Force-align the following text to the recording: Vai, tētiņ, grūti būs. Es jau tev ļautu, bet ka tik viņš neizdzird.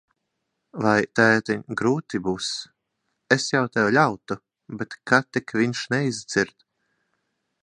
Vai, 0.85 1.01
tētiņ, 1.19 1.59
grūti 1.81 2.21
būs. 2.29 2.49
Es 3.37 3.47
jau 3.53 3.63
tev 3.77 3.93
ļautu, 3.99 4.41
bet 4.81 5.01
ka 5.13 5.25
tik 5.33 5.59
viņš 5.63 5.89
neizdzird. 5.97 6.61